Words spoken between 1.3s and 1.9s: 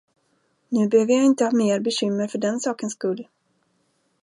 ha mer